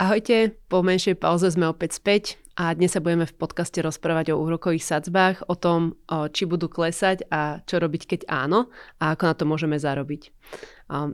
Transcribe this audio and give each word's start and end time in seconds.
Ahojte, 0.00 0.56
po 0.72 0.80
menšej 0.80 1.20
pauze 1.20 1.52
sme 1.52 1.68
opäť 1.68 2.00
späť 2.00 2.40
a 2.56 2.72
dnes 2.72 2.96
sa 2.96 3.04
budeme 3.04 3.28
v 3.28 3.36
podcaste 3.36 3.84
rozprávať 3.84 4.32
o 4.32 4.40
úrokových 4.40 4.80
sadzbách, 4.80 5.44
o 5.44 5.52
tom, 5.52 6.00
či 6.32 6.48
budú 6.48 6.72
klesať 6.72 7.28
a 7.28 7.60
čo 7.68 7.76
robiť, 7.76 8.08
keď 8.08 8.20
áno 8.32 8.72
a 8.96 9.12
ako 9.12 9.28
na 9.28 9.34
to 9.36 9.44
môžeme 9.44 9.76
zarobiť. 9.76 10.32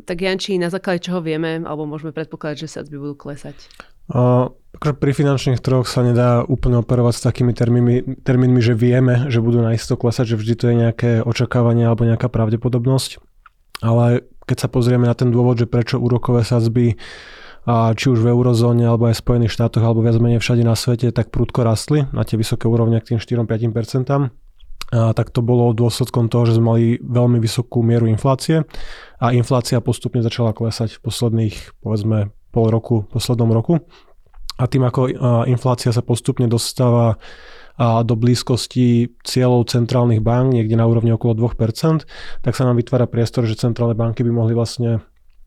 Tak 0.07 0.17
Janči, 0.23 0.55
na 0.63 0.71
základe 0.71 1.03
čoho 1.03 1.19
vieme, 1.19 1.67
alebo 1.67 1.83
môžeme 1.83 2.15
predpokladať, 2.15 2.63
že 2.63 2.79
sadzby 2.79 3.03
budú 3.03 3.19
klesať? 3.19 3.59
Uh, 4.07 4.55
pri 4.79 5.11
finančných 5.11 5.59
trhoch 5.59 5.91
sa 5.91 6.07
nedá 6.07 6.47
úplne 6.47 6.79
operovať 6.79 7.15
s 7.19 7.27
takými 7.27 7.59
termínmi, 7.59 8.23
termínmi, 8.23 8.63
že 8.63 8.79
vieme, 8.79 9.27
že 9.27 9.43
budú 9.43 9.67
naisto 9.67 9.99
klesať, 9.99 10.31
že 10.31 10.39
vždy 10.39 10.55
to 10.55 10.65
je 10.71 10.75
nejaké 10.79 11.11
očakávanie 11.27 11.91
alebo 11.91 12.07
nejaká 12.07 12.31
pravdepodobnosť. 12.31 13.19
Ale 13.83 14.31
keď 14.47 14.57
sa 14.63 14.69
pozrieme 14.71 15.11
na 15.11 15.19
ten 15.19 15.35
dôvod, 15.35 15.59
že 15.59 15.67
prečo 15.67 15.99
úrokové 15.99 16.47
sadzby 16.47 16.95
a 16.95 16.99
či 17.69 18.07
už 18.07 18.23
v 18.23 18.31
eurozóne 18.31 18.87
alebo 18.87 19.11
aj 19.11 19.19
v 19.19 19.23
Spojených 19.27 19.55
štátoch 19.59 19.83
alebo 19.83 20.07
viac 20.07 20.15
menej 20.23 20.39
všade 20.39 20.63
na 20.63 20.79
svete 20.79 21.11
tak 21.11 21.35
prudko 21.35 21.67
rastli 21.67 22.07
na 22.15 22.23
tie 22.23 22.39
vysoké 22.39 22.71
úrovne 22.71 23.03
k 23.03 23.15
tým 23.15 23.19
4-5%, 23.19 24.31
a 24.95 25.11
tak 25.19 25.35
to 25.35 25.43
bolo 25.43 25.75
dôsledkom 25.75 26.31
toho, 26.31 26.47
že 26.47 26.63
sme 26.63 26.67
mali 26.71 26.85
veľmi 27.03 27.43
vysokú 27.43 27.83
mieru 27.83 28.07
inflácie 28.07 28.63
a 29.19 29.35
inflácia 29.35 29.83
postupne 29.83 30.23
začala 30.23 30.55
klesať 30.55 31.03
v 31.03 31.11
posledných, 31.11 31.83
povedzme, 31.83 32.31
pol 32.55 32.71
roku, 32.71 33.03
poslednom 33.11 33.51
roku. 33.51 33.83
A 34.63 34.71
tým, 34.71 34.87
ako 34.87 35.11
inflácia 35.51 35.91
sa 35.91 36.07
postupne 36.07 36.47
dostáva 36.47 37.19
do 37.77 38.15
blízkosti 38.15 39.11
cieľov 39.27 39.67
centrálnych 39.69 40.23
bank, 40.23 40.55
niekde 40.55 40.79
na 40.79 40.87
úrovni 40.87 41.11
okolo 41.13 41.35
2%, 41.35 42.07
tak 42.47 42.55
sa 42.55 42.63
nám 42.63 42.79
vytvára 42.79 43.11
priestor, 43.11 43.43
že 43.43 43.59
centrálne 43.59 43.99
banky 43.99 44.23
by 44.23 44.31
mohli 44.31 44.55
vlastne 44.55 45.03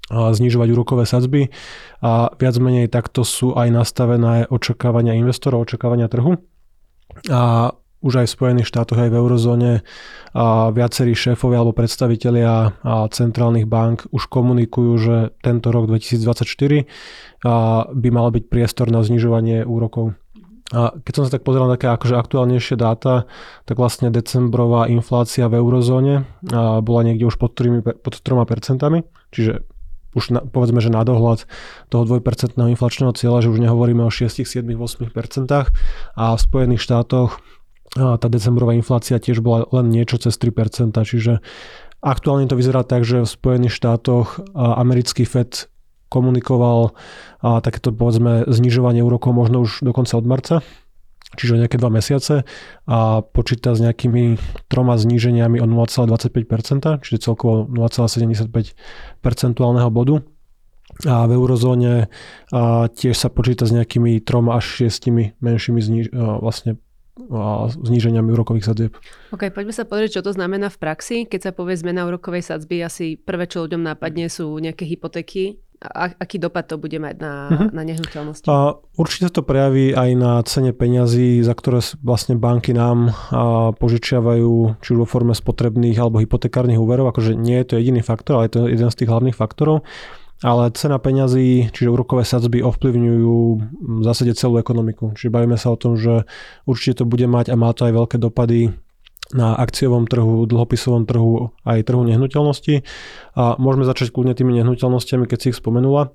znižovať 0.09 0.67
úrokové 0.73 1.05
sadzby 1.05 1.53
a 2.01 2.33
viac 2.33 2.55
menej 2.57 2.89
takto 2.89 3.21
sú 3.21 3.53
aj 3.53 3.69
nastavené 3.69 4.49
očakávania 4.49 5.13
investorov, 5.13 5.69
očakávania 5.69 6.09
trhu. 6.09 6.41
A 7.29 7.73
už 7.99 8.23
aj 8.23 8.31
v 8.31 8.35
Spojených 8.39 8.71
štátoch, 8.71 8.95
aj 8.95 9.11
v 9.11 9.19
eurozóne 9.19 9.71
a 10.31 10.71
viacerí 10.71 11.11
šéfovia 11.11 11.59
alebo 11.59 11.75
predstavitelia 11.75 12.79
a 12.79 12.95
centrálnych 13.11 13.67
bank 13.67 14.07
už 14.16 14.31
komunikujú, 14.31 14.91
že 14.95 15.16
tento 15.43 15.67
rok 15.75 15.91
2024 15.91 16.88
by 17.91 18.09
mal 18.09 18.27
byť 18.31 18.44
priestor 18.47 18.88
na 18.88 19.03
znižovanie 19.03 19.67
úrokov. 19.67 20.16
A 20.69 20.94
keď 21.01 21.13
som 21.17 21.23
sa 21.27 21.33
tak 21.35 21.44
pozeral 21.44 21.67
na 21.67 21.75
také 21.75 21.89
akože 21.89 22.16
aktuálnejšie 22.16 22.77
dáta, 22.77 23.25
tak 23.67 23.75
vlastne 23.75 24.13
decembrová 24.13 24.85
inflácia 24.88 25.49
v 25.49 25.59
eurozóne 25.59 26.29
bola 26.85 27.01
niekde 27.03 27.27
už 27.27 27.35
pod 27.35 27.57
3%, 27.57 27.83
pod 27.99 28.13
3% 28.16 28.79
čiže 29.33 29.66
už 30.17 30.23
na, 30.33 30.41
povedzme, 30.41 30.81
že 30.81 30.89
na 30.89 31.05
dohľad 31.05 31.45
toho 31.93 32.03
2% 32.05 32.57
inflačného 32.57 33.13
cieľa, 33.13 33.45
že 33.45 33.52
už 33.53 33.61
nehovoríme 33.61 34.02
o 34.02 34.11
6, 34.11 34.41
7, 34.41 34.66
8% 34.66 35.49
a 36.16 36.25
v 36.33 36.39
Spojených 36.39 36.81
štátoch 36.81 37.38
tá 37.97 38.27
decembrová 38.29 38.77
inflácia 38.77 39.17
tiež 39.17 39.41
bola 39.41 39.66
len 39.73 39.89
niečo 39.89 40.21
cez 40.21 40.38
3%, 40.38 40.93
čiže 40.93 41.41
aktuálne 42.05 42.45
to 42.45 42.53
vyzerá 42.53 42.85
tak, 42.85 43.01
že 43.01 43.25
v 43.25 43.29
Spojených 43.29 43.73
štátoch 43.73 44.38
americký 44.53 45.25
FED 45.25 45.73
komunikoval 46.09 46.94
takéto 47.41 47.89
povedzme 47.89 48.45
znižovanie 48.45 49.01
úrokov 49.01 49.33
možno 49.33 49.66
už 49.66 49.81
dokonca 49.81 50.17
od 50.17 50.25
marca, 50.25 50.55
čiže 51.38 51.61
nejaké 51.61 51.77
dva 51.77 51.94
mesiace 51.94 52.47
a 52.89 53.22
počíta 53.22 53.77
s 53.77 53.83
nejakými 53.83 54.39
troma 54.66 54.97
zníženiami 54.97 55.61
o 55.61 55.67
0,25%, 55.69 57.05
čiže 57.05 57.17
celkovo 57.22 57.69
0,75 57.69 58.49
percentuálneho 59.22 59.89
bodu. 59.94 60.25
A 61.05 61.30
v 61.30 61.38
eurozóne 61.38 62.09
a 62.50 62.89
tiež 62.89 63.13
sa 63.13 63.30
počíta 63.30 63.69
s 63.69 63.72
nejakými 63.72 64.19
troma 64.25 64.57
až 64.57 64.83
šiestimi 64.83 65.38
menšími 65.38 65.80
zniž- 65.80 66.11
vlastne 66.41 66.81
zníženiami 67.85 68.31
úrokových 68.31 68.66
sadzieb. 68.66 68.91
OK, 69.35 69.52
poďme 69.52 69.75
sa 69.75 69.83
pozrieť, 69.83 70.19
čo 70.19 70.25
to 70.25 70.31
znamená 70.31 70.72
v 70.72 70.80
praxi. 70.80 71.17
Keď 71.27 71.40
sa 71.40 71.51
povie 71.51 71.75
zmena 71.75 72.07
úrokovej 72.07 72.41
sadzby, 72.47 72.79
asi 72.81 73.19
prvé, 73.19 73.46
čo 73.46 73.67
ľuďom 73.67 73.85
nápadne, 73.85 74.31
sú 74.31 74.56
nejaké 74.57 74.88
hypotéky. 74.88 75.59
A 75.79 76.12
aký 76.12 76.44
dopad 76.44 76.67
to 76.67 76.75
bude 76.75 77.00
mať 77.00 77.16
na, 77.23 77.34
uh-huh. 77.47 77.69
na 77.72 77.88
nehnuteľnosti? 77.88 78.44
A 78.51 78.75
určite 79.00 79.31
to 79.31 79.47
prejaví 79.47 79.95
aj 79.95 80.09
na 80.19 80.44
cene 80.44 80.75
peňazí, 80.75 81.40
za 81.40 81.56
ktoré 81.56 81.79
vlastne 82.03 82.35
banky 82.35 82.75
nám 82.75 83.16
a 83.31 83.72
požičiavajú, 83.72 84.75
či 84.84 84.88
už 84.91 85.00
vo 85.03 85.07
forme 85.07 85.31
spotrebných 85.31 85.95
alebo 85.95 86.19
hypotekárnych 86.19 86.75
úverov. 86.75 87.16
Akože 87.16 87.31
nie 87.40 87.56
je 87.63 87.66
to 87.72 87.79
jediný 87.79 88.03
faktor, 88.03 88.44
ale 88.44 88.51
je 88.51 88.53
to 88.59 88.62
jeden 88.67 88.90
z 88.91 88.97
tých 89.00 89.09
hlavných 89.09 89.40
faktorov 89.40 89.88
ale 90.40 90.72
cena 90.72 90.95
peňazí, 90.95 91.67
čiže 91.75 91.91
úrokové 91.91 92.23
sadzby 92.23 92.63
ovplyvňujú 92.63 93.38
v 93.84 94.01
zásade 94.07 94.31
celú 94.40 94.56
ekonomiku. 94.56 95.11
Čiže 95.11 95.35
bavíme 95.35 95.59
sa 95.59 95.75
o 95.75 95.79
tom, 95.79 96.00
že 96.00 96.23
určite 96.63 97.03
to 97.03 97.06
bude 97.06 97.28
mať 97.28 97.51
a 97.51 97.59
má 97.59 97.75
to 97.75 97.84
aj 97.84 97.94
veľké 97.96 98.17
dopady 98.23 98.72
na 99.29 99.53
akciovom 99.53 100.09
trhu, 100.09 100.50
dlhopisovom 100.50 101.06
trhu, 101.06 101.53
aj 101.62 101.85
trhu 101.85 102.01
nehnuteľnosti. 102.01 102.81
A 103.38 103.56
môžeme 103.62 103.85
začať 103.85 104.09
kľudne 104.09 104.34
tými 104.34 104.57
nehnuteľnostiami, 104.57 105.29
keď 105.29 105.38
si 105.38 105.47
ich 105.53 105.59
spomenula. 105.59 106.12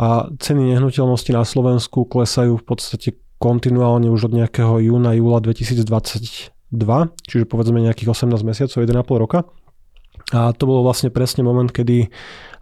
A 0.00 0.32
ceny 0.40 0.76
nehnuteľnosti 0.76 1.30
na 1.36 1.44
Slovensku 1.44 2.08
klesajú 2.08 2.56
v 2.56 2.64
podstate 2.64 3.08
kontinuálne 3.36 4.08
už 4.08 4.32
od 4.32 4.36
nejakého 4.36 4.80
júna, 4.80 5.12
júla 5.12 5.44
2022, 5.44 5.92
čiže 7.28 7.44
povedzme 7.44 7.84
nejakých 7.84 8.08
18 8.16 8.32
mesiacov, 8.40 8.80
1,5 8.80 9.22
roka. 9.22 9.38
A 10.32 10.50
to 10.56 10.64
bolo 10.64 10.82
vlastne 10.82 11.12
presne 11.12 11.44
moment, 11.44 11.68
kedy 11.70 12.08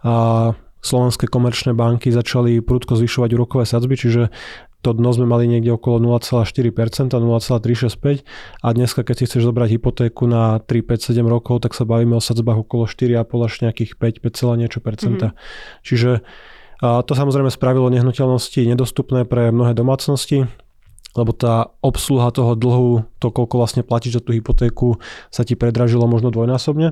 a 0.05 0.53
slovenské 0.85 1.25
komerčné 1.25 1.73
banky 1.73 2.13
začali 2.13 2.61
prudko 2.61 2.93
zvyšovať 2.93 3.29
úrokové 3.33 3.65
sadzby, 3.65 3.97
čiže 3.97 4.29
to 4.85 4.93
dno 4.93 5.09
sme 5.09 5.25
mali 5.25 5.49
niekde 5.49 5.73
okolo 5.73 5.97
0,4%, 6.21 7.17
0,365 7.17 8.21
a 8.61 8.67
dneska 8.69 9.01
keď 9.01 9.15
si 9.17 9.23
chceš 9.25 9.49
zobrať 9.49 9.81
hypotéku 9.81 10.29
na 10.29 10.61
3, 10.61 10.85
5, 10.85 11.09
7 11.09 11.25
rokov, 11.25 11.65
tak 11.65 11.73
sa 11.73 11.89
bavíme 11.89 12.13
o 12.13 12.21
sadzbách 12.21 12.69
okolo 12.69 12.85
4,5 12.85 13.25
až 13.41 13.53
nejakých 13.65 13.91
5, 13.97 14.21
5, 14.21 14.61
niečo 14.61 14.79
percenta. 14.85 15.33
Mm-hmm. 15.33 15.81
Čiže 15.81 16.11
a 16.83 17.01
to 17.01 17.15
samozrejme 17.15 17.47
spravilo 17.49 17.87
nehnuteľnosti 17.87 18.61
nedostupné 18.67 19.23
pre 19.25 19.49
mnohé 19.49 19.71
domácnosti, 19.71 20.45
lebo 21.15 21.31
tá 21.31 21.71
obsluha 21.79 22.29
toho 22.35 22.53
dlhu, 22.59 23.07
to 23.23 23.31
koľko 23.31 23.55
vlastne 23.57 23.81
platíš 23.87 24.19
za 24.19 24.21
tú 24.21 24.35
hypotéku, 24.35 24.99
sa 25.31 25.47
ti 25.47 25.55
predražilo 25.55 26.03
možno 26.03 26.35
dvojnásobne. 26.35 26.91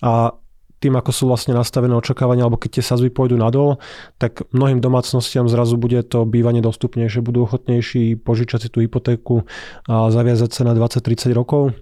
A 0.00 0.38
tým, 0.86 0.94
ako 0.94 1.10
sú 1.10 1.24
vlastne 1.26 1.58
nastavené 1.58 1.98
očakávania, 1.98 2.46
alebo 2.46 2.62
keď 2.62 2.78
tie 2.78 2.84
sazby 2.86 3.10
pôjdu 3.10 3.34
nadol, 3.34 3.82
tak 4.22 4.46
mnohým 4.54 4.78
domácnostiam 4.78 5.50
zrazu 5.50 5.74
bude 5.74 5.98
to 6.06 6.22
bývanie 6.22 6.62
dostupnejšie, 6.62 7.26
budú 7.26 7.42
ochotnejší 7.50 8.22
požičať 8.22 8.66
si 8.66 8.68
tú 8.70 8.78
hypotéku 8.86 9.42
a 9.90 10.14
zaviazať 10.14 10.50
sa 10.54 10.62
na 10.62 10.78
20-30 10.78 11.34
rokov 11.34 11.74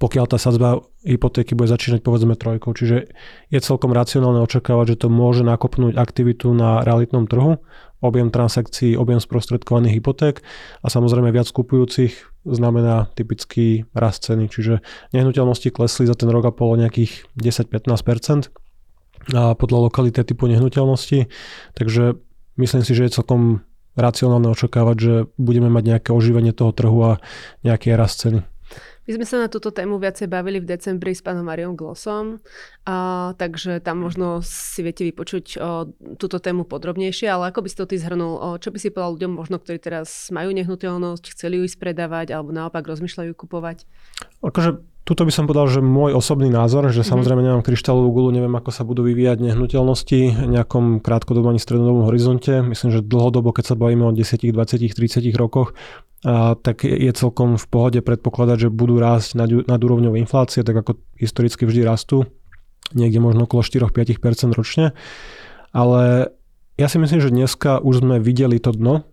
pokiaľ 0.00 0.24
tá 0.32 0.40
sadzba 0.40 0.80
hypotéky 1.04 1.52
bude 1.52 1.68
začínať 1.68 2.00
povedzme 2.00 2.40
trojkou. 2.40 2.72
Čiže 2.72 3.12
je 3.52 3.58
celkom 3.60 3.92
racionálne 3.92 4.40
očakávať, 4.40 4.96
že 4.96 5.00
to 5.04 5.08
môže 5.12 5.44
nakopnúť 5.44 6.00
aktivitu 6.00 6.56
na 6.56 6.80
realitnom 6.80 7.28
trhu, 7.28 7.60
objem 8.04 8.28
transakcií, 8.28 9.00
objem 9.00 9.16
sprostredkovaných 9.16 9.96
hypoték 9.96 10.44
a 10.84 10.92
samozrejme 10.92 11.32
viac 11.32 11.48
kupujúcich 11.48 12.12
znamená 12.44 13.08
typický 13.16 13.88
rast 13.96 14.28
ceny. 14.28 14.52
Čiže 14.52 14.84
nehnuteľnosti 15.16 15.72
klesli 15.72 16.04
za 16.04 16.12
ten 16.12 16.28
rok 16.28 16.44
a 16.44 16.52
pol 16.52 16.76
nejakých 16.76 17.24
10-15% 17.40 18.52
a 19.32 19.56
podľa 19.56 19.78
lokality 19.88 20.20
typu 20.20 20.44
nehnuteľnosti. 20.52 21.32
Takže 21.72 22.20
myslím 22.60 22.82
si, 22.84 22.92
že 22.92 23.08
je 23.08 23.16
celkom 23.16 23.64
racionálne 23.96 24.52
očakávať, 24.52 24.96
že 25.00 25.14
budeme 25.40 25.72
mať 25.72 25.96
nejaké 25.96 26.10
oživenie 26.12 26.52
toho 26.52 26.76
trhu 26.76 27.00
a 27.00 27.12
nejaký 27.64 27.96
rast 27.96 28.20
ceny. 28.20 28.44
My 29.04 29.20
sme 29.20 29.26
sa 29.28 29.36
na 29.36 29.48
túto 29.52 29.68
tému 29.68 30.00
viacej 30.00 30.32
bavili 30.32 30.64
v 30.64 30.68
decembri 30.68 31.12
s 31.12 31.20
pánom 31.20 31.44
Mariom 31.44 31.76
Glossom, 31.76 32.40
a, 32.88 33.32
takže 33.36 33.84
tam 33.84 34.00
možno 34.00 34.40
si 34.40 34.80
viete 34.80 35.04
vypočuť 35.04 35.44
o, 35.56 35.88
túto 36.16 36.40
tému 36.40 36.64
podrobnejšie, 36.64 37.28
ale 37.28 37.52
ako 37.52 37.64
by 37.64 37.68
si 37.68 37.76
to 37.76 37.84
ty 37.84 37.96
zhrnul, 38.00 38.40
o, 38.40 38.48
čo 38.56 38.72
by 38.72 38.78
si 38.80 38.88
povedal 38.88 39.20
ľuďom 39.20 39.32
možno, 39.36 39.60
ktorí 39.60 39.76
teraz 39.76 40.32
majú 40.32 40.56
nehnuteľnosť, 40.56 41.36
chceli 41.36 41.60
ju 41.60 41.68
ísť 41.68 41.76
predávať 41.76 42.32
alebo 42.32 42.48
naopak 42.48 42.80
rozmýšľajú 42.88 43.32
kupovať? 43.36 43.84
Akože 44.40 44.80
Tuto 45.04 45.28
by 45.28 45.32
som 45.36 45.44
povedal, 45.44 45.68
že 45.68 45.84
môj 45.84 46.16
osobný 46.16 46.48
názor, 46.48 46.88
že 46.88 47.04
mm-hmm. 47.04 47.12
samozrejme 47.12 47.44
nemám 47.44 47.60
kryštálovú 47.60 48.08
gulu, 48.08 48.32
neviem, 48.32 48.56
ako 48.56 48.72
sa 48.72 48.88
budú 48.88 49.04
vyvíjať 49.04 49.36
nehnuteľnosti 49.36 50.20
v 50.32 50.48
nejakom 50.48 51.04
krátkodobom 51.04 51.52
ani 51.52 51.60
strednodobom 51.60 52.08
horizonte. 52.08 52.64
Myslím, 52.64 52.88
že 52.88 53.04
dlhodobo, 53.04 53.52
keď 53.52 53.64
sa 53.68 53.74
bavíme 53.76 54.08
o 54.08 54.16
10, 54.16 54.24
20, 54.48 54.96
30 54.96 55.28
rokoch, 55.36 55.76
tak 56.64 56.88
je 56.88 57.12
celkom 57.12 57.60
v 57.60 57.66
pohode 57.68 58.00
predpokladať, 58.00 58.68
že 58.68 58.68
budú 58.72 58.96
rásť 58.96 59.36
nad, 59.36 59.48
nad 59.68 59.76
úrovňou 59.76 60.16
inflácie, 60.16 60.64
tak 60.64 60.80
ako 60.80 60.96
historicky 61.20 61.68
vždy 61.68 61.84
rastú, 61.84 62.24
niekde 62.96 63.20
možno 63.20 63.44
okolo 63.44 63.60
4-5% 63.60 64.56
ročne. 64.56 64.96
Ale 65.76 66.32
ja 66.80 66.86
si 66.88 66.96
myslím, 66.96 67.20
že 67.20 67.28
dneska 67.28 67.76
už 67.84 68.00
sme 68.00 68.16
videli 68.24 68.56
to 68.56 68.72
dno, 68.72 69.04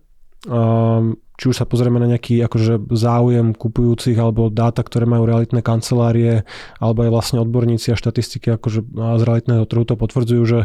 či 1.42 1.50
už 1.50 1.58
sa 1.58 1.66
pozrieme 1.66 1.98
na 1.98 2.06
nejaký 2.06 2.38
akože 2.46 2.94
záujem 2.94 3.50
kupujúcich 3.50 4.14
alebo 4.14 4.46
dáta, 4.46 4.86
ktoré 4.86 5.10
majú 5.10 5.26
realitné 5.26 5.58
kancelárie, 5.58 6.46
alebo 6.78 7.02
aj 7.02 7.10
vlastne 7.10 7.38
odborníci 7.42 7.90
a 7.90 7.98
štatistiky 7.98 8.54
akože 8.54 8.86
z 8.94 9.22
realitného 9.26 9.66
trhu 9.66 9.82
to 9.82 9.98
potvrdzujú, 9.98 10.42
že 10.46 10.60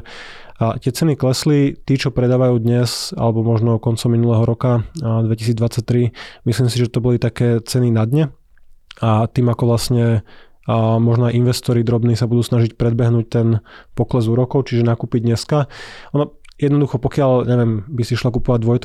a 0.62 0.78
tie 0.78 0.90
ceny 0.90 1.18
klesli, 1.18 1.78
tí, 1.82 1.98
čo 1.98 2.14
predávajú 2.14 2.62
dnes, 2.62 3.14
alebo 3.18 3.42
možno 3.46 3.82
koncom 3.82 4.10
minulého 4.14 4.42
roka 4.46 4.86
2023, 5.02 6.14
myslím 6.46 6.68
si, 6.70 6.78
že 6.82 6.94
to 6.94 7.02
boli 7.02 7.18
také 7.18 7.58
ceny 7.62 7.90
na 7.90 8.06
dne 8.06 8.34
a 9.02 9.26
tým 9.30 9.50
ako 9.50 9.64
vlastne 9.66 10.22
a 10.68 11.00
možno 11.00 11.32
aj 11.32 11.38
investori 11.40 11.80
drobní 11.80 12.20
sa 12.20 12.28
budú 12.28 12.44
snažiť 12.44 12.76
predbehnúť 12.76 13.26
ten 13.32 13.64
pokles 13.96 14.28
úrokov, 14.28 14.68
čiže 14.68 14.84
nakúpiť 14.84 15.24
dneska. 15.24 15.72
Ono, 16.12 16.36
jednoducho, 16.57 16.98
pokiaľ, 16.98 17.45
neviem, 17.45 17.86
by 17.88 18.04
si 18.04 18.18
šla 18.18 18.33
kúpovať 18.33 18.65
dvoj, 18.65 18.77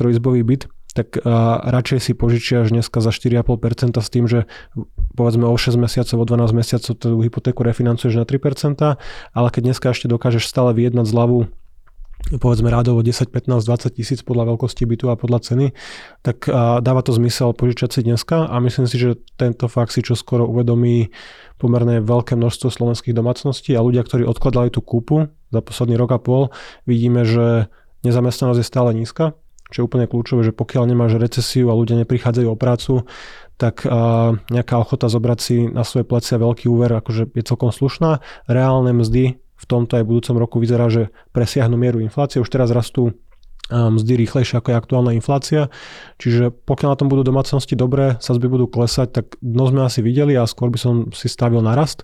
byt, 0.45 0.69
tak 0.93 1.17
a, 1.25 1.57
radšej 1.73 1.99
si 1.99 2.11
požičia 2.13 2.63
až 2.63 2.69
dneska 2.69 3.01
za 3.01 3.09
4,5% 3.09 3.97
s 3.97 4.09
tým, 4.13 4.29
že 4.29 4.45
povedzme 5.17 5.49
o 5.49 5.57
6 5.57 5.73
mesiacov, 5.81 6.21
o 6.21 6.25
12 6.25 6.53
mesiacov 6.53 6.93
tú 6.93 7.17
hypotéku 7.19 7.65
refinancuješ 7.65 8.21
na 8.21 8.25
3%, 8.29 8.77
ale 9.33 9.47
keď 9.49 9.61
dneska 9.73 9.89
ešte 9.89 10.05
dokážeš 10.05 10.45
stále 10.45 10.71
vyjednať 10.77 11.05
zľavu 11.09 11.49
povedzme 12.31 12.71
rádovo 12.71 13.03
10, 13.03 13.29
15, 13.29 13.67
20 13.67 13.97
tisíc 13.99 14.19
podľa 14.23 14.55
veľkosti 14.55 14.87
bytu 14.87 15.11
a 15.11 15.19
podľa 15.19 15.39
ceny, 15.43 15.67
tak 16.23 16.47
dáva 16.79 17.01
to 17.03 17.11
zmysel 17.11 17.51
požičať 17.51 17.99
si 17.99 18.01
dneska 18.07 18.47
a 18.47 18.55
myslím 18.63 18.87
si, 18.87 18.95
že 18.95 19.19
tento 19.35 19.67
fakt 19.67 19.91
si 19.91 20.01
čo 20.01 20.15
skoro 20.15 20.47
uvedomí 20.47 21.11
pomerne 21.59 21.99
veľké 21.99 22.39
množstvo 22.39 22.71
slovenských 22.71 23.13
domácností 23.13 23.75
a 23.75 23.83
ľudia, 23.83 24.07
ktorí 24.07 24.23
odkladali 24.23 24.71
tú 24.71 24.79
kúpu 24.79 25.29
za 25.51 25.59
posledný 25.61 25.99
rok 25.99 26.15
a 26.15 26.19
pol, 26.19 26.49
vidíme, 26.87 27.27
že 27.27 27.67
nezamestnanosť 28.07 28.59
je 28.59 28.67
stále 28.67 28.89
nízka, 28.95 29.35
čo 29.69 29.83
je 29.83 29.87
úplne 29.87 30.07
kľúčové, 30.09 30.47
že 30.47 30.53
pokiaľ 30.55 30.89
nemáš 30.89 31.19
recesiu 31.19 31.69
a 31.69 31.77
ľudia 31.77 31.99
neprichádzajú 32.01 32.47
o 32.49 32.57
prácu, 32.57 33.05
tak 33.59 33.85
nejaká 34.49 34.75
ochota 34.81 35.11
zobrať 35.11 35.39
si 35.39 35.69
na 35.69 35.85
svoje 35.85 36.09
plecia 36.09 36.41
veľký 36.41 36.65
úver 36.71 36.89
akože 36.89 37.35
je 37.37 37.43
celkom 37.45 37.69
slušná. 37.69 38.23
Reálne 38.49 38.95
mzdy 38.97 39.42
v 39.63 39.65
tomto 39.65 39.95
aj 39.95 40.03
budúcom 40.03 40.35
roku 40.35 40.59
vyzerá, 40.59 40.91
že 40.91 41.07
presiahnu 41.31 41.79
mieru 41.79 42.03
inflácie. 42.03 42.43
Už 42.43 42.51
teraz 42.51 42.67
rastú 42.75 43.15
mzdy 43.71 44.19
rýchlejšie 44.27 44.59
ako 44.59 44.75
je 44.75 44.79
aktuálna 44.79 45.11
inflácia. 45.15 45.71
Čiže 46.19 46.51
pokiaľ 46.51 46.89
na 46.93 46.99
tom 46.99 47.07
budú 47.07 47.23
domácnosti 47.23 47.79
dobré, 47.79 48.19
sazby 48.19 48.51
budú 48.51 48.67
klesať, 48.67 49.23
tak 49.23 49.25
dno 49.39 49.71
sme 49.71 49.87
asi 49.87 50.03
videli 50.03 50.35
a 50.35 50.43
skôr 50.43 50.67
by 50.67 50.79
som 50.79 50.93
si 51.15 51.31
stavil 51.31 51.63
narast. 51.63 52.03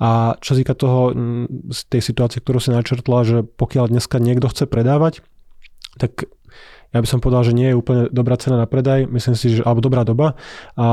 A 0.00 0.40
čo 0.40 0.56
týka 0.56 0.72
toho, 0.72 1.12
tej 1.92 2.00
situácie, 2.00 2.40
ktorú 2.40 2.56
si 2.56 2.72
načrtla, 2.72 3.18
že 3.28 3.44
pokiaľ 3.44 3.92
dneska 3.92 4.16
niekto 4.16 4.48
chce 4.48 4.64
predávať, 4.64 5.20
tak 6.00 6.24
ja 6.90 6.98
by 6.98 7.06
som 7.06 7.22
povedal, 7.22 7.46
že 7.46 7.54
nie 7.54 7.70
je 7.70 7.78
úplne 7.78 8.10
dobrá 8.10 8.34
cena 8.34 8.58
na 8.58 8.66
predaj, 8.66 9.06
myslím 9.06 9.38
si, 9.38 9.54
že, 9.54 9.62
alebo 9.62 9.78
dobrá 9.78 10.02
doba. 10.02 10.34
A 10.74 10.86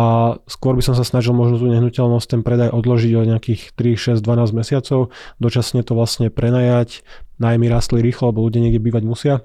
skôr 0.45 0.77
by 0.77 0.85
som 0.85 0.93
sa 0.93 1.01
snažil 1.01 1.33
možno 1.33 1.57
tú 1.57 1.65
nehnuteľnosť, 1.65 2.27
ten 2.29 2.41
predaj 2.45 2.69
odložiť 2.69 3.11
o 3.17 3.25
nejakých 3.25 3.73
3, 3.73 4.21
6, 4.21 4.21
12 4.21 4.53
mesiacov, 4.53 5.09
dočasne 5.41 5.81
to 5.81 5.97
vlastne 5.97 6.29
prenajať, 6.29 7.01
najmy 7.41 7.65
rastli 7.65 8.05
rýchlo, 8.05 8.29
lebo 8.29 8.45
ľudia 8.45 8.61
niekde 8.61 8.81
bývať 8.81 9.03
musia, 9.09 9.35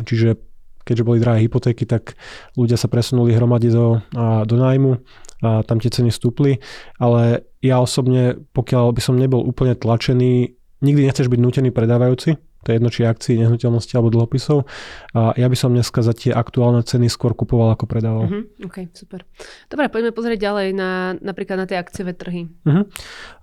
čiže 0.00 0.40
keďže 0.84 1.04
boli 1.04 1.20
drahé 1.20 1.48
hypotéky, 1.48 1.88
tak 1.88 2.16
ľudia 2.56 2.76
sa 2.76 2.88
presunuli 2.88 3.32
hromade 3.32 3.72
do, 3.72 4.04
a, 4.16 4.44
do 4.44 4.56
nájmu 4.56 5.00
a 5.44 5.64
tam 5.64 5.80
tie 5.80 5.92
ceny 5.92 6.12
stúpli, 6.12 6.60
ale 6.96 7.44
ja 7.60 7.80
osobne, 7.80 8.40
pokiaľ 8.56 8.92
by 8.92 9.00
som 9.00 9.16
nebol 9.16 9.44
úplne 9.44 9.76
tlačený, 9.76 10.56
nikdy 10.84 11.00
nechceš 11.08 11.28
byť 11.28 11.40
nutený 11.40 11.72
predávajúci, 11.72 12.36
to 12.64 12.72
je 12.72 12.80
jedno 12.80 12.88
či 12.88 13.04
akcií, 13.04 13.36
nehnuteľnosti 13.44 13.92
alebo 13.94 14.08
dlhopisov. 14.10 14.64
A 15.12 15.36
ja 15.36 15.46
by 15.46 15.56
som 15.56 15.76
dneska 15.76 16.00
za 16.00 16.16
tie 16.16 16.32
aktuálne 16.32 16.80
ceny 16.80 17.12
skôr 17.12 17.36
kupoval 17.36 17.76
ako 17.76 17.84
predával. 17.84 18.24
Uh-huh, 18.26 18.48
OK, 18.64 18.88
super. 18.96 19.28
Dobre, 19.68 19.92
poďme 19.92 20.16
pozrieť 20.16 20.40
ďalej 20.40 20.68
na 20.72 21.14
napríklad 21.20 21.60
na 21.60 21.66
tie 21.68 21.76
akciové 21.76 22.16
trhy. 22.16 22.48
Uh-huh. 22.64 22.88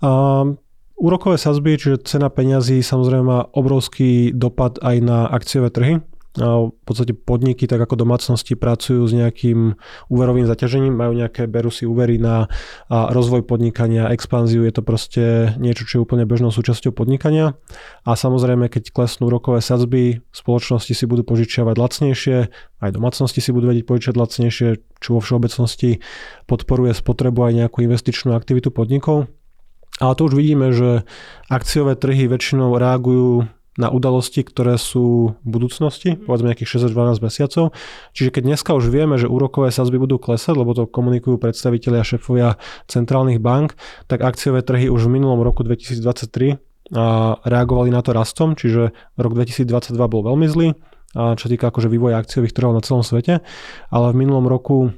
Uh, 0.01 0.57
úrokové 0.97 1.37
sazby, 1.37 1.77
čiže 1.77 2.03
cena 2.03 2.33
peňazí 2.33 2.81
samozrejme 2.81 3.23
má 3.23 3.39
obrovský 3.53 4.33
dopad 4.33 4.81
aj 4.81 4.95
na 4.99 5.29
akciové 5.29 5.69
trhy 5.69 5.93
v 6.37 6.71
podstate 6.87 7.11
podniky, 7.11 7.67
tak 7.67 7.83
ako 7.83 8.07
domácnosti 8.07 8.55
pracujú 8.55 9.03
s 9.03 9.11
nejakým 9.11 9.75
úverovým 10.07 10.47
zaťažením, 10.47 10.95
majú 10.95 11.11
nejaké, 11.11 11.43
berú 11.43 11.67
si 11.67 11.83
úvery 11.83 12.15
na 12.15 12.47
rozvoj 12.87 13.43
podnikania, 13.43 14.07
expanziu, 14.15 14.63
je 14.63 14.71
to 14.71 14.83
proste 14.83 15.23
niečo, 15.59 15.83
čo 15.83 15.93
je 15.99 16.03
úplne 16.07 16.23
bežnou 16.23 16.55
súčasťou 16.55 16.95
podnikania. 16.95 17.59
A 18.07 18.15
samozrejme, 18.15 18.71
keď 18.71 18.95
klesnú 18.95 19.27
rokové 19.27 19.59
sadzby, 19.59 20.23
spoločnosti 20.31 20.95
si 20.95 21.03
budú 21.03 21.27
požičiavať 21.27 21.75
lacnejšie, 21.75 22.37
aj 22.79 22.89
domácnosti 22.95 23.43
si 23.43 23.51
budú 23.51 23.75
vedieť 23.75 23.83
požičať 23.83 24.15
lacnejšie, 24.15 24.69
čo 25.03 25.09
vo 25.15 25.19
všeobecnosti 25.19 25.99
podporuje 26.47 26.95
spotrebu 26.95 27.43
aj 27.43 27.53
nejakú 27.65 27.83
investičnú 27.83 28.31
aktivitu 28.39 28.71
podnikov. 28.71 29.27
Ale 29.99 30.15
to 30.15 30.31
už 30.31 30.33
vidíme, 30.39 30.71
že 30.71 31.03
akciové 31.51 31.99
trhy 31.99 32.25
väčšinou 32.31 32.73
reagujú 32.79 33.51
na 33.79 33.87
udalosti, 33.87 34.43
ktoré 34.43 34.75
sú 34.75 35.37
v 35.41 35.47
budúcnosti, 35.47 36.15
mhm. 36.15 36.27
povedzme 36.27 36.51
nejakých 36.51 36.83
6 36.83 36.91
12 36.91 37.23
mesiacov. 37.23 37.71
Čiže 38.11 38.29
keď 38.35 38.43
dneska 38.51 38.71
už 38.75 38.91
vieme, 38.91 39.15
že 39.15 39.31
úrokové 39.31 39.71
sazby 39.71 39.95
budú 39.95 40.19
klesať, 40.19 40.59
lebo 40.59 40.75
to 40.75 40.91
komunikujú 40.91 41.39
predstavitelia 41.39 42.03
a 42.03 42.07
šefovia 42.07 42.49
centrálnych 42.91 43.39
bank, 43.39 43.79
tak 44.11 44.21
akciové 44.27 44.59
trhy 44.65 44.91
už 44.91 45.07
v 45.07 45.19
minulom 45.19 45.39
roku 45.39 45.63
2023 45.63 46.59
reagovali 47.47 47.87
na 47.87 48.03
to 48.03 48.11
rastom, 48.11 48.59
čiže 48.59 48.91
rok 49.15 49.31
2022 49.31 49.95
bol 50.11 50.21
veľmi 50.27 50.47
zlý, 50.51 50.75
čo 51.15 51.45
týka 51.47 51.71
akože 51.71 51.87
vývoja 51.87 52.19
akciových 52.19 52.51
trhov 52.51 52.75
na 52.75 52.83
celom 52.83 53.03
svete, 53.03 53.39
ale 53.87 54.05
v 54.11 54.19
minulom 54.19 54.47
roku 54.47 54.91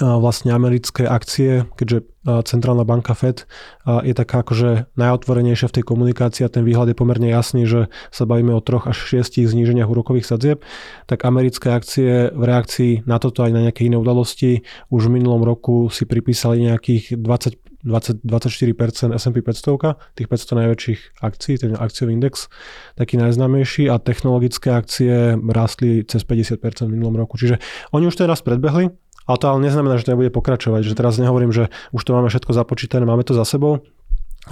vlastne 0.00 0.50
americké 0.50 1.06
akcie, 1.06 1.70
keďže 1.78 2.08
centrálna 2.24 2.82
banka 2.88 3.12
Fed 3.12 3.46
je 3.84 4.14
taká 4.16 4.40
akože 4.42 4.90
najotvorenejšia 4.96 5.70
v 5.70 5.76
tej 5.80 5.84
komunikácii 5.84 6.42
a 6.42 6.50
ten 6.50 6.64
výhľad 6.64 6.90
je 6.90 6.96
pomerne 6.96 7.28
jasný, 7.28 7.68
že 7.68 7.92
sa 8.10 8.24
bavíme 8.24 8.50
o 8.56 8.64
troch 8.64 8.88
až 8.88 8.96
šiestich 8.96 9.46
zníženiach 9.46 9.86
úrokových 9.86 10.26
sadzieb, 10.26 10.58
tak 11.06 11.22
americké 11.28 11.70
akcie 11.70 12.32
v 12.32 12.42
reakcii 12.42 12.92
na 13.06 13.20
toto 13.20 13.44
aj 13.44 13.52
na 13.52 13.68
nejaké 13.68 13.86
iné 13.86 14.00
udalosti 14.00 14.64
už 14.88 15.12
v 15.12 15.20
minulom 15.20 15.44
roku 15.44 15.92
si 15.92 16.08
pripísali 16.08 16.64
nejakých 16.64 17.20
20 17.20 17.64
20, 17.84 18.24
24% 18.24 19.12
S&P 19.12 19.44
500, 19.44 20.16
tých 20.16 20.28
500 20.32 20.56
najväčších 20.56 21.00
akcií, 21.20 21.54
ten 21.60 21.76
akciový 21.76 22.16
index, 22.16 22.48
taký 22.96 23.20
najznámejší 23.20 23.92
a 23.92 24.00
technologické 24.00 24.72
akcie 24.72 25.36
rástli 25.36 26.00
cez 26.08 26.24
50% 26.24 26.64
v 26.88 26.96
minulom 26.96 27.20
roku. 27.20 27.36
Čiže 27.36 27.60
oni 27.92 28.08
už 28.08 28.16
teraz 28.16 28.40
predbehli, 28.40 28.88
ale 29.24 29.36
to 29.40 29.46
ale 29.48 29.64
neznamená, 29.64 29.96
že 29.96 30.08
to 30.08 30.12
nebude 30.16 30.32
pokračovať. 30.32 30.84
Že 30.84 30.98
teraz 30.98 31.16
nehovorím, 31.16 31.52
že 31.52 31.72
už 31.96 32.02
to 32.04 32.12
máme 32.12 32.28
všetko 32.28 32.52
započítané, 32.52 33.08
máme 33.08 33.24
to 33.24 33.32
za 33.32 33.44
sebou. 33.48 33.80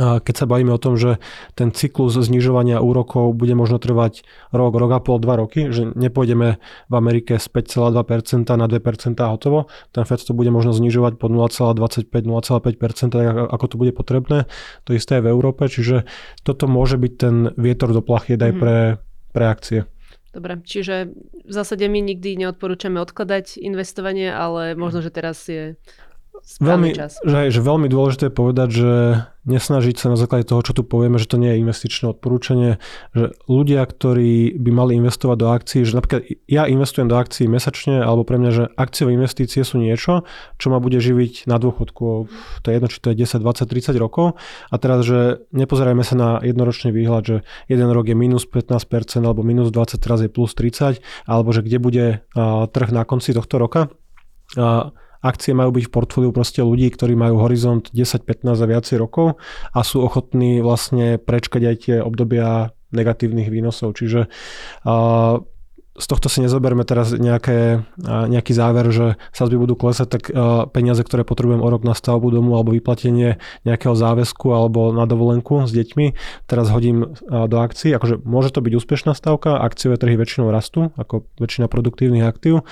Keď 0.00 0.32
sa 0.32 0.48
bavíme 0.48 0.72
o 0.72 0.80
tom, 0.80 0.96
že 0.96 1.20
ten 1.52 1.68
cyklus 1.68 2.16
znižovania 2.16 2.80
úrokov 2.80 3.36
bude 3.36 3.52
možno 3.52 3.76
trvať 3.76 4.24
rok, 4.48 4.72
rok 4.72 4.88
a 4.96 5.00
pol, 5.04 5.20
dva 5.20 5.36
roky, 5.36 5.68
že 5.68 5.84
nepôjdeme 5.84 6.56
v 6.88 6.94
Amerike 6.96 7.36
z 7.36 7.44
5,2% 7.52 8.48
na 8.56 8.66
2% 8.72 9.20
a 9.20 9.26
hotovo, 9.28 9.68
ten 9.92 10.08
FED 10.08 10.24
to 10.24 10.32
bude 10.32 10.48
možno 10.48 10.72
znižovať 10.72 11.20
pod 11.20 11.28
0,25-0,5%, 11.36 13.12
tak 13.12 13.24
ako 13.52 13.64
to 13.68 13.76
bude 13.76 13.92
potrebné. 13.92 14.48
To 14.88 14.96
isté 14.96 15.20
aj 15.20 15.28
v 15.28 15.32
Európe, 15.36 15.68
čiže 15.68 16.08
toto 16.40 16.64
môže 16.72 16.96
byť 16.96 17.12
ten 17.12 17.52
vietor 17.60 17.92
do 17.92 18.00
plachiet 18.00 18.40
aj 18.40 18.52
mhm. 18.56 18.60
pre, 18.64 18.76
pre 19.36 19.44
akcie. 19.44 19.80
Dobre, 20.32 20.64
čiže 20.64 21.12
v 21.44 21.52
zásade 21.52 21.84
my 21.92 22.00
nikdy 22.00 22.40
neodporúčame 22.40 22.96
odkladať 23.04 23.60
investovanie, 23.60 24.32
ale 24.32 24.72
možno, 24.72 25.04
že 25.04 25.12
teraz 25.12 25.44
je 25.44 25.76
veľmi, 26.60 26.90
čas. 26.94 27.18
Že, 27.22 27.50
že 27.54 27.60
veľmi 27.62 27.88
dôležité 27.88 28.28
je 28.28 28.34
povedať, 28.34 28.68
že 28.70 28.92
nesnažiť 29.42 29.96
sa 29.98 30.06
na 30.14 30.18
základe 30.18 30.46
toho, 30.46 30.62
čo 30.62 30.70
tu 30.70 30.86
povieme, 30.86 31.18
že 31.18 31.26
to 31.26 31.34
nie 31.34 31.50
je 31.50 31.62
investičné 31.66 32.14
odporúčanie, 32.14 32.78
že 33.10 33.34
ľudia, 33.50 33.82
ktorí 33.82 34.54
by 34.54 34.70
mali 34.70 34.92
investovať 35.02 35.36
do 35.38 35.48
akcií, 35.50 35.80
že 35.82 35.98
napríklad 35.98 36.22
ja 36.46 36.70
investujem 36.70 37.10
do 37.10 37.18
akcií 37.18 37.50
mesačne, 37.50 37.98
alebo 38.06 38.22
pre 38.22 38.38
mňa, 38.38 38.50
že 38.54 38.64
akciové 38.78 39.18
investície 39.18 39.66
sú 39.66 39.82
niečo, 39.82 40.22
čo 40.62 40.66
ma 40.70 40.78
bude 40.78 41.02
živiť 41.02 41.50
na 41.50 41.58
dôchodku. 41.58 42.30
To 42.62 42.66
je 42.70 42.74
jedno, 42.74 42.86
či 42.86 42.98
to 43.02 43.10
je 43.10 43.26
10, 43.26 43.42
20, 43.42 43.66
30 43.66 43.98
rokov. 43.98 44.38
A 44.70 44.74
teraz, 44.78 45.02
že 45.02 45.42
nepozerajme 45.50 46.06
sa 46.06 46.14
na 46.14 46.30
jednoročný 46.38 46.94
výhľad, 46.94 47.22
že 47.26 47.36
jeden 47.66 47.90
rok 47.90 48.06
je 48.06 48.14
minus 48.14 48.46
15% 48.46 49.26
alebo 49.26 49.42
minus 49.42 49.74
20, 49.74 49.98
teraz 49.98 50.22
je 50.22 50.30
plus 50.30 50.54
30, 50.54 51.02
alebo 51.26 51.50
že 51.50 51.66
kde 51.66 51.78
bude 51.82 52.06
trh 52.70 52.90
na 52.94 53.02
konci 53.02 53.34
tohto 53.34 53.58
roka. 53.58 53.90
Akcie 55.22 55.54
majú 55.54 55.78
byť 55.78 55.84
v 55.86 55.94
portfóliu 55.94 56.30
proste 56.34 56.60
ľudí, 56.60 56.90
ktorí 56.90 57.14
majú 57.14 57.38
horizont 57.40 57.86
10, 57.94 58.26
15 58.26 58.58
a 58.58 58.66
viacej 58.66 58.96
rokov 58.98 59.38
a 59.70 59.80
sú 59.86 60.02
ochotní 60.02 60.58
vlastne 60.60 61.16
prečkať 61.22 61.62
aj 61.62 61.76
tie 61.78 61.96
obdobia 62.02 62.74
negatívnych 62.92 63.48
výnosov. 63.48 63.96
Čiže 63.96 64.28
uh, 64.84 65.40
z 65.92 66.06
tohto 66.08 66.32
si 66.32 66.40
nezoberme 66.40 66.88
teraz 66.88 67.12
nejaké, 67.12 67.84
nejaký 68.00 68.52
záver, 68.56 68.88
že 68.88 69.20
sazby 69.28 69.60
budú 69.60 69.76
klesať, 69.76 70.08
tak 70.08 70.22
peniaze, 70.72 71.04
ktoré 71.04 71.20
potrebujem 71.20 71.60
o 71.60 71.68
rok 71.68 71.84
na 71.84 71.92
stavbu 71.92 72.32
domu 72.32 72.56
alebo 72.56 72.72
vyplatenie 72.72 73.36
nejakého 73.68 73.92
záväzku 73.92 74.48
alebo 74.56 74.88
na 74.96 75.04
dovolenku 75.04 75.68
s 75.68 75.72
deťmi, 75.76 76.16
teraz 76.48 76.72
hodím 76.72 77.12
do 77.28 77.56
akcií. 77.60 77.92
Akože 77.92 78.24
môže 78.24 78.56
to 78.56 78.64
byť 78.64 78.72
úspešná 78.72 79.12
stavka, 79.12 79.60
akciové 79.60 80.00
trhy 80.00 80.16
väčšinou 80.16 80.48
rastú, 80.48 80.96
ako 80.96 81.28
väčšina 81.36 81.68
produktívnych 81.68 82.24
aktív, 82.24 82.64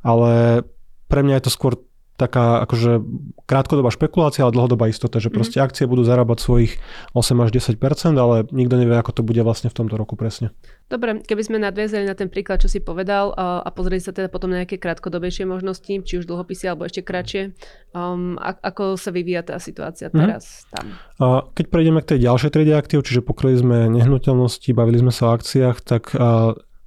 ale 0.00 0.64
pre 1.12 1.20
mňa 1.20 1.44
je 1.44 1.44
to 1.44 1.52
skôr 1.52 1.76
taká 2.16 2.62
akože 2.68 3.02
krátkodobá 3.48 3.88
špekulácia, 3.88 4.44
ale 4.44 4.54
dlhodobá 4.54 4.86
istota, 4.86 5.18
že 5.18 5.32
proste 5.32 5.58
mm. 5.58 5.64
akcie 5.64 5.84
budú 5.88 6.04
zarábať 6.04 6.38
svojich 6.44 6.72
8 7.16 7.44
až 7.44 7.50
10%, 7.56 8.14
ale 8.14 8.46
nikto 8.52 8.76
nevie, 8.76 8.94
ako 8.94 9.20
to 9.20 9.22
bude 9.24 9.40
vlastne 9.40 9.72
v 9.72 9.76
tomto 9.76 9.96
roku 9.96 10.14
presne. 10.14 10.52
Dobre, 10.92 11.24
keby 11.24 11.42
sme 11.42 11.56
nadviazali 11.58 12.04
na 12.04 12.12
ten 12.12 12.28
príklad, 12.28 12.60
čo 12.60 12.68
si 12.68 12.84
povedal 12.84 13.32
a, 13.32 13.64
pozrieť 13.72 14.08
sa 14.08 14.12
teda 14.12 14.28
potom 14.28 14.52
na 14.52 14.62
nejaké 14.62 14.76
krátkodobejšie 14.76 15.48
možnosti, 15.48 15.92
či 16.04 16.14
už 16.20 16.28
dlhopisy 16.28 16.68
alebo 16.68 16.84
ešte 16.84 17.00
kratšie, 17.00 17.56
um, 17.96 18.36
ako 18.40 19.00
sa 19.00 19.08
vyvíja 19.08 19.42
tá 19.42 19.56
situácia 19.56 20.12
mm. 20.12 20.16
teraz 20.16 20.68
tam? 20.68 20.94
A 21.16 21.48
keď 21.56 21.64
prejdeme 21.72 22.04
k 22.04 22.16
tej 22.16 22.28
ďalšej 22.28 22.50
triede 22.52 22.76
aktív, 22.76 23.08
čiže 23.08 23.24
pokryli 23.24 23.56
sme 23.56 23.88
nehnuteľnosti, 23.88 24.68
bavili 24.76 25.00
sme 25.00 25.12
sa 25.12 25.32
o 25.32 25.34
akciách, 25.34 25.76
tak 25.80 26.12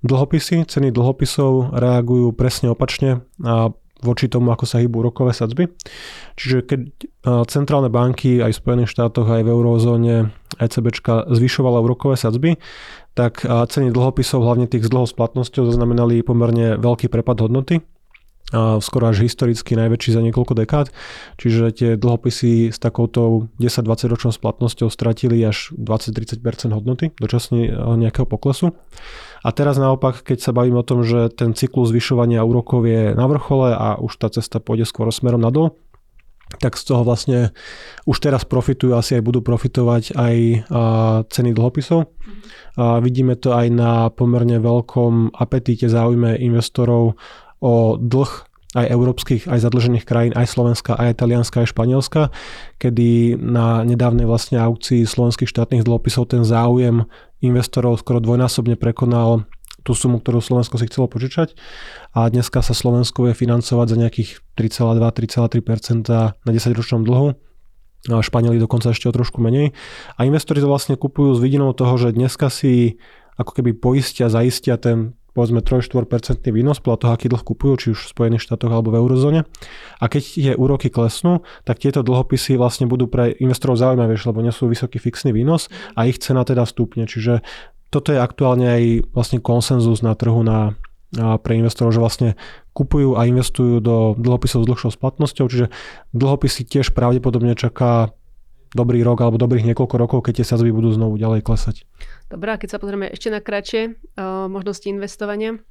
dlhopisy, 0.05 0.69
ceny 0.69 0.93
dlhopisov 0.93 1.73
reagujú 1.73 2.29
presne 2.37 2.69
opačne 2.71 3.25
a 3.41 3.73
voči 4.05 4.29
tomu, 4.29 4.53
ako 4.53 4.69
sa 4.69 4.77
hýbu 4.77 5.01
rokové 5.01 5.33
sadzby. 5.33 5.65
Čiže 6.37 6.57
keď 6.69 6.79
centrálne 7.49 7.89
banky 7.89 8.45
aj 8.45 8.53
v 8.53 8.61
Spojených 8.61 8.93
štátoch, 8.93 9.25
aj 9.25 9.41
v 9.41 9.49
eurozóne 9.49 10.29
ECB 10.61 10.93
zvyšovala 11.33 11.81
úrokové 11.81 12.13
sadzby, 12.13 12.61
tak 13.17 13.41
ceny 13.41 13.89
dlhopisov, 13.89 14.45
hlavne 14.45 14.69
tých 14.69 14.85
s 14.85 14.93
dlhou 14.93 15.09
splatnosťou, 15.09 15.65
zaznamenali 15.65 16.21
pomerne 16.21 16.77
veľký 16.77 17.09
prepad 17.09 17.41
hodnoty 17.41 17.81
skoro 18.53 19.09
až 19.09 19.25
historicky 19.25 19.73
najväčší 19.73 20.13
za 20.13 20.21
niekoľko 20.21 20.53
dekád. 20.53 20.93
Čiže 21.41 21.63
tie 21.73 21.89
dlhopisy 21.97 22.69
s 22.69 22.77
takouto 22.77 23.49
10-20 23.57 24.11
ročnou 24.11 24.31
splatnosťou 24.31 24.93
stratili 24.93 25.41
až 25.41 25.73
20-30% 25.73 26.45
hodnoty 26.69 27.09
dočasne 27.17 27.73
nejakého 27.97 28.29
poklesu. 28.29 28.77
A 29.45 29.49
teraz 29.53 29.77
naopak, 29.77 30.25
keď 30.25 30.41
sa 30.41 30.53
bavím 30.53 30.77
o 30.77 30.85
tom, 30.85 31.05
že 31.05 31.29
ten 31.33 31.53
cyklus 31.57 31.89
zvyšovania 31.89 32.41
úrokov 32.45 32.85
je 32.85 33.13
na 33.13 33.25
vrchole 33.29 33.73
a 33.73 33.97
už 33.97 34.17
tá 34.17 34.29
cesta 34.29 34.57
pôjde 34.57 34.89
skôr 34.89 35.09
smerom 35.13 35.41
nadol, 35.41 35.77
tak 36.61 36.77
z 36.77 36.85
toho 36.85 37.01
vlastne 37.01 37.49
už 38.05 38.21
teraz 38.21 38.45
profitujú, 38.45 38.93
asi 38.93 39.17
aj 39.17 39.25
budú 39.25 39.41
profitovať 39.41 40.13
aj 40.13 40.35
ceny 41.29 41.57
dlhopisov. 41.57 42.09
A 42.77 43.01
vidíme 43.01 43.33
to 43.33 43.53
aj 43.57 43.67
na 43.73 44.13
pomerne 44.13 44.61
veľkom 44.61 45.33
apetíte 45.33 45.89
záujme 45.89 46.37
investorov 46.37 47.17
o 47.61 47.95
dlh 47.99 48.31
aj 48.75 48.91
európskych, 48.91 49.47
aj 49.47 49.63
zadlžených 49.63 50.03
krajín, 50.03 50.33
aj 50.35 50.51
Slovenska, 50.51 50.99
aj 50.99 51.23
Talianska, 51.23 51.63
aj 51.63 51.71
Španielska, 51.71 52.27
kedy 52.75 53.39
na 53.39 53.87
nedávnej 53.87 54.27
vlastne 54.27 54.59
aukcii 54.59 55.07
slovenských 55.07 55.47
štátnych 55.47 55.87
dlhopisov 55.87 56.27
ten 56.27 56.43
záujem 56.43 57.07
investorov 57.39 58.03
skoro 58.03 58.19
dvojnásobne 58.19 58.75
prekonal 58.75 59.47
tú 59.85 59.95
sumu, 59.95 60.19
ktorú 60.19 60.43
Slovensko 60.43 60.75
si 60.75 60.89
chcelo 60.91 61.07
požičať 61.07 61.55
a 62.11 62.27
dneska 62.27 62.59
sa 62.59 62.73
Slovensko 62.75 63.31
je 63.31 63.37
financovať 63.37 63.87
za 63.87 63.97
nejakých 64.01 64.29
3,2-3,3% 64.57 66.11
na 66.43 66.51
10-ročnom 66.51 67.05
dlhu 67.05 67.37
a 68.11 68.21
Španieli 68.21 68.61
dokonca 68.61 68.93
ešte 68.93 69.09
o 69.09 69.15
trošku 69.15 69.41
menej. 69.41 69.73
A 70.17 70.29
investori 70.29 70.61
to 70.61 70.69
vlastne 70.69 70.93
kupujú 70.97 71.37
s 71.37 71.41
vidinou 71.41 71.73
toho, 71.73 71.97
že 71.97 72.13
dneska 72.13 72.53
si 72.53 73.01
ako 73.37 73.61
keby 73.61 73.77
poistia, 73.77 74.29
zaistia 74.29 74.77
ten 74.77 75.17
povedzme 75.35 75.59
3-4% 75.59 76.47
výnos 76.47 76.79
podľa 76.79 76.97
toho, 77.03 77.11
aký 77.11 77.27
dlh 77.27 77.43
kupujú, 77.43 77.73
či 77.75 77.87
už 77.91 77.99
v 78.07 78.11
Spojených 78.15 78.47
štátoch 78.47 78.71
alebo 78.71 78.95
v 78.95 79.03
eurozóne. 79.03 79.43
A 79.99 80.05
keď 80.07 80.23
tie 80.23 80.53
úroky 80.55 80.87
klesnú, 80.87 81.43
tak 81.67 81.83
tieto 81.83 82.01
dlhopisy 82.01 82.55
vlastne 82.55 82.87
budú 82.87 83.11
pre 83.11 83.35
investorov 83.35 83.75
zaujímavé, 83.75 84.15
lebo 84.15 84.39
nesú 84.39 84.71
vysoký 84.71 84.97
fixný 85.03 85.35
výnos 85.35 85.67
a 85.99 86.07
ich 86.07 86.23
cena 86.23 86.47
teda 86.47 86.63
stúpne. 86.63 87.03
Čiže 87.03 87.43
toto 87.91 88.15
je 88.15 88.19
aktuálne 88.23 88.65
aj 88.65 88.83
vlastne 89.11 89.43
konsenzus 89.43 89.99
na 89.99 90.15
trhu 90.15 90.39
na, 90.39 90.79
na 91.11 91.35
pre 91.35 91.59
investorov, 91.59 91.91
že 91.91 91.99
vlastne 91.99 92.29
kupujú 92.71 93.19
a 93.19 93.27
investujú 93.27 93.83
do 93.83 94.15
dlhopisov 94.15 94.63
s 94.63 94.69
dlhšou 94.71 94.91
splatnosťou, 94.95 95.45
čiže 95.51 95.67
dlhopisy 96.15 96.63
tiež 96.63 96.95
pravdepodobne 96.95 97.55
čaká 97.55 98.15
dobrý 98.75 98.99
rok 99.07 99.23
alebo 99.23 99.39
dobrých 99.39 99.71
niekoľko 99.71 99.95
rokov, 99.95 100.19
keď 100.27 100.43
tie 100.43 100.49
sazby 100.51 100.75
budú 100.75 100.91
znovu 100.91 101.15
ďalej 101.15 101.47
klesať. 101.47 101.87
Dobrá, 102.25 102.57
keď 102.57 102.75
sa 102.75 102.81
pozrieme 102.81 103.05
ešte 103.11 103.29
na 103.29 103.39
kratšie 103.39 103.81
uh, 104.17 104.49
možnosti 104.49 104.89
investovania? 104.89 105.61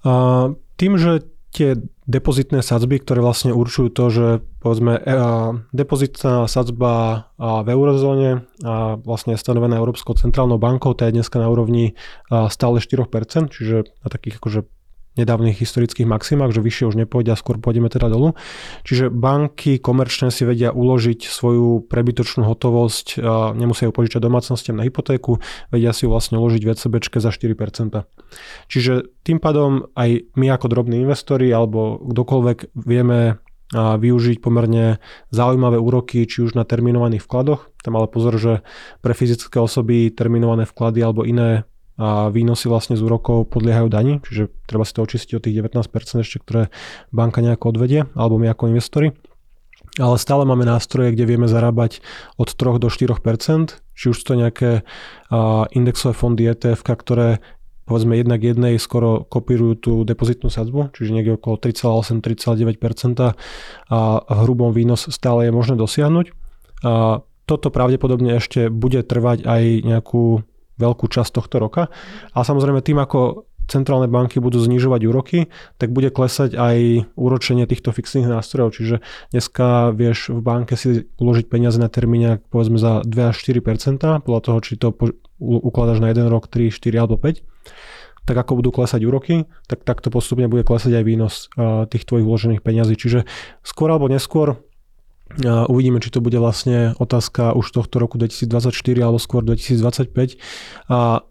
Uh, 0.00 0.56
tým, 0.80 0.96
že 0.96 1.28
tie 1.52 1.80
depozitné 2.04 2.60
sadzby, 2.60 3.00
ktoré 3.00 3.24
vlastne 3.24 3.56
určujú 3.56 3.88
to, 3.92 4.04
že 4.12 4.26
povedzme 4.60 5.00
uh, 5.00 5.56
depozitná 5.72 6.44
sadzba 6.44 7.24
v 7.40 7.68
eurozóne 7.72 8.44
a 8.64 9.00
vlastne 9.00 9.32
je 9.36 9.40
stanovená 9.40 9.80
Európskou 9.80 10.12
centrálnou 10.16 10.60
bankou, 10.60 10.92
tá 10.92 11.08
je 11.08 11.16
dneska 11.20 11.40
na 11.40 11.48
úrovni 11.48 11.96
stále 12.28 12.84
4%, 12.84 13.48
čiže 13.48 13.88
na 14.04 14.08
takých 14.12 14.40
akože 14.44 14.60
nedávnych 15.18 15.58
historických 15.58 16.06
maximách, 16.06 16.54
že 16.54 16.62
vyššie 16.62 16.84
už 16.88 16.96
nepôjde 17.02 17.34
a 17.34 17.36
skôr 17.36 17.58
pôjdeme 17.58 17.90
teda 17.90 18.06
dolu. 18.06 18.38
Čiže 18.86 19.10
banky 19.10 19.82
komerčné 19.82 20.30
si 20.30 20.46
vedia 20.46 20.70
uložiť 20.70 21.26
svoju 21.26 21.90
prebytočnú 21.90 22.46
hotovosť, 22.46 23.18
nemusia 23.58 23.90
ju 23.90 23.92
požičať 23.92 24.22
domácnostiam 24.22 24.78
na 24.78 24.86
hypotéku, 24.86 25.42
vedia 25.74 25.90
si 25.90 26.06
ju 26.06 26.14
vlastne 26.14 26.38
uložiť 26.38 26.62
v 26.62 26.70
ECB 26.72 26.94
za 27.18 27.34
4%. 27.34 28.06
Čiže 28.70 29.10
tým 29.26 29.42
pádom 29.42 29.90
aj 29.98 30.30
my 30.38 30.46
ako 30.54 30.66
drobní 30.70 31.02
investori 31.02 31.50
alebo 31.50 31.98
kdokoľvek 32.00 32.78
vieme 32.78 33.42
a 33.76 34.00
využiť 34.00 34.40
pomerne 34.40 34.96
zaujímavé 35.28 35.76
úroky, 35.76 36.24
či 36.24 36.40
už 36.40 36.56
na 36.56 36.64
terminovaných 36.64 37.20
vkladoch. 37.28 37.68
Tam 37.84 38.00
ale 38.00 38.08
pozor, 38.08 38.40
že 38.40 38.64
pre 39.04 39.12
fyzické 39.12 39.60
osoby 39.60 40.08
terminované 40.08 40.64
vklady 40.64 41.04
alebo 41.04 41.28
iné 41.28 41.68
a 41.98 42.30
výnosy 42.30 42.70
vlastne 42.70 42.94
z 42.94 43.02
úrokov 43.02 43.50
podliehajú 43.50 43.90
dani, 43.90 44.22
čiže 44.22 44.54
treba 44.70 44.86
si 44.86 44.94
to 44.94 45.02
očistiť 45.02 45.34
o 45.34 45.42
tých 45.42 45.54
19% 45.58 46.22
ešte, 46.22 46.38
ktoré 46.38 46.70
banka 47.10 47.42
nejako 47.42 47.74
odvedie, 47.74 48.06
alebo 48.14 48.38
my 48.38 48.54
ako 48.54 48.70
investori. 48.70 49.18
Ale 49.98 50.14
stále 50.14 50.46
máme 50.46 50.62
nástroje, 50.62 51.10
kde 51.10 51.26
vieme 51.26 51.50
zarábať 51.50 51.98
od 52.38 52.54
3 52.54 52.78
do 52.78 52.86
4%, 52.86 53.82
či 53.98 54.04
už 54.14 54.18
to 54.22 54.38
nejaké 54.38 54.86
indexové 55.74 56.14
fondy 56.14 56.46
ETF, 56.46 56.86
ktoré 56.86 57.42
povedzme 57.88 58.14
jednak 58.14 58.44
jednej 58.44 58.76
skoro 58.78 59.24
kopírujú 59.26 59.74
tú 59.80 59.92
depozitnú 60.04 60.52
sadzbu, 60.52 60.92
čiže 60.92 61.10
niekde 61.10 61.40
okolo 61.40 61.56
3,8-3,9% 61.58 63.32
a 63.90 63.98
hrubom 64.44 64.70
výnos 64.76 65.08
stále 65.10 65.48
je 65.48 65.56
možné 65.56 65.74
dosiahnuť. 65.74 66.30
A 66.84 67.24
toto 67.48 67.72
pravdepodobne 67.72 68.36
ešte 68.36 68.68
bude 68.68 69.00
trvať 69.00 69.48
aj 69.48 69.62
nejakú 69.82 70.44
veľkú 70.78 71.10
časť 71.10 71.34
tohto 71.34 71.58
roka. 71.58 71.82
A 72.32 72.46
samozrejme 72.46 72.80
tým, 72.80 73.02
ako 73.02 73.44
centrálne 73.68 74.08
banky 74.08 74.40
budú 74.40 74.56
znižovať 74.64 75.00
úroky, 75.04 75.38
tak 75.76 75.92
bude 75.92 76.08
klesať 76.08 76.56
aj 76.56 77.04
úročenie 77.20 77.68
týchto 77.68 77.92
fixných 77.92 78.24
nástrojov. 78.24 78.80
Čiže 78.80 79.04
dneska 79.28 79.92
vieš 79.92 80.32
v 80.32 80.40
banke 80.40 80.72
si 80.72 81.04
uložiť 81.20 81.52
peniaze 81.52 81.76
na 81.76 81.92
termíne 81.92 82.40
povedzme 82.48 82.80
za 82.80 83.04
2 83.04 83.12
až 83.28 83.36
4% 83.36 84.24
podľa 84.24 84.40
toho, 84.40 84.58
či 84.64 84.80
to 84.80 84.96
ukladaš 85.38 86.00
na 86.00 86.08
1 86.08 86.32
rok, 86.32 86.48
3, 86.48 86.72
4 86.72 86.96
alebo 86.96 87.20
5 87.20 87.44
tak 88.28 88.44
ako 88.44 88.60
budú 88.60 88.68
klesať 88.68 89.08
úroky, 89.08 89.48
tak 89.72 89.88
takto 89.88 90.12
postupne 90.12 90.52
bude 90.52 90.60
klesať 90.60 91.00
aj 91.00 91.04
výnos 91.08 91.48
tých 91.88 92.04
tvojich 92.04 92.28
vložených 92.28 92.60
peňazí. 92.60 92.92
Čiže 92.92 93.24
skôr 93.64 93.88
alebo 93.88 94.04
neskôr 94.04 94.60
a 95.44 95.68
uvidíme, 95.68 96.00
či 96.00 96.08
to 96.08 96.24
bude 96.24 96.36
vlastne 96.40 96.96
otázka 96.96 97.52
už 97.52 97.68
tohto 97.70 98.00
roku 98.00 98.16
2024 98.16 98.72
alebo 99.04 99.20
skôr 99.20 99.44
2025. 99.44 100.40
A 100.88 101.22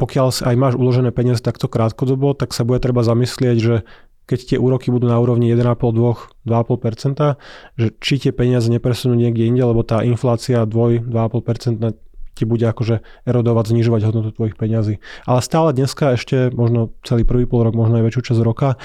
pokiaľ 0.00 0.28
aj 0.32 0.54
máš 0.56 0.74
uložené 0.80 1.12
peniaze 1.12 1.44
takto 1.44 1.68
krátkodobo, 1.68 2.32
tak 2.32 2.56
sa 2.56 2.64
bude 2.64 2.80
treba 2.80 3.04
zamyslieť, 3.04 3.56
že 3.60 3.84
keď 4.24 4.54
tie 4.54 4.58
úroky 4.62 4.94
budú 4.94 5.10
na 5.10 5.18
úrovni 5.18 5.50
1,5-2, 5.52 6.46
2,5%, 6.46 7.36
že 7.76 7.86
či 7.98 8.14
tie 8.22 8.32
peniaze 8.32 8.70
nepresunú 8.70 9.18
niekde 9.18 9.50
inde, 9.50 9.60
lebo 9.66 9.82
tá 9.82 10.06
inflácia 10.06 10.62
2-2,5% 10.64 11.98
ti 12.38 12.44
bude 12.46 12.62
akože 12.62 13.02
erodovať, 13.26 13.74
znižovať 13.74 14.00
hodnotu 14.06 14.30
tvojich 14.32 14.56
peňazí. 14.56 15.02
Ale 15.26 15.40
stále 15.42 15.74
dneska 15.74 16.14
ešte 16.14 16.48
možno 16.54 16.94
celý 17.02 17.26
prvý 17.26 17.44
pol 17.44 17.66
rok, 17.66 17.74
možno 17.74 18.00
aj 18.00 18.06
väčšiu 18.06 18.32
časť 18.32 18.40
roka, 18.40 18.78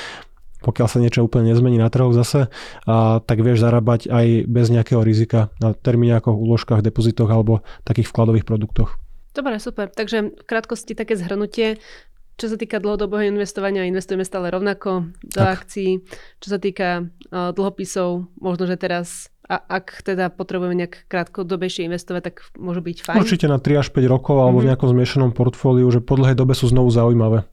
pokiaľ 0.65 0.87
sa 0.89 0.97
niečo 0.97 1.21
úplne 1.21 1.53
nezmení 1.53 1.77
na 1.77 1.93
trhoch 1.93 2.17
zase, 2.17 2.49
a, 2.89 3.21
tak 3.21 3.45
vieš 3.45 3.61
zarábať 3.61 4.09
aj 4.09 4.49
bez 4.49 4.73
nejakého 4.73 5.05
rizika 5.05 5.53
na 5.61 5.77
termíniakoch, 5.77 6.33
úložkách, 6.33 6.81
depozitoch 6.81 7.29
alebo 7.29 7.61
takých 7.85 8.09
vkladových 8.09 8.49
produktoch. 8.49 8.97
Dobre, 9.35 9.61
super. 9.61 9.91
Takže 9.91 10.33
v 10.33 10.45
krátkosti 10.47 10.97
také 10.97 11.19
zhrnutie. 11.19 11.77
Čo 12.35 12.51
sa 12.51 12.57
týka 12.59 12.83
dlhodobého 12.83 13.31
investovania, 13.31 13.87
investujeme 13.87 14.27
stále 14.27 14.51
rovnako 14.51 15.11
do 15.23 15.39
tak. 15.39 15.63
akcií. 15.63 16.03
Čo 16.43 16.47
sa 16.55 16.59
týka 16.59 17.07
uh, 17.07 17.55
dlhopisov, 17.55 18.27
možno, 18.39 18.67
že 18.67 18.75
teraz, 18.75 19.31
a 19.47 19.55
ak 19.55 20.03
teda 20.03 20.27
potrebujeme 20.31 20.75
nejak 20.75 21.07
krátkodobejšie 21.07 21.87
investovať, 21.87 22.21
tak 22.31 22.35
môžu 22.59 22.83
byť 22.83 22.97
fajn. 23.07 23.19
Určite 23.23 23.47
na 23.47 23.59
3 23.59 23.79
až 23.79 23.87
5 23.91 24.03
rokov 24.11 24.35
alebo 24.35 24.59
mm-hmm. 24.59 24.59
v 24.59 24.63
mhm. 24.63 24.69
nejakom 24.71 24.89
zmiešanom 24.91 25.31
portfóliu, 25.31 25.87
že 25.91 26.03
po 26.03 26.19
dlhej 26.19 26.35
dobe 26.35 26.51
sú 26.55 26.67
znovu 26.67 26.91
zaujímavé. 26.91 27.47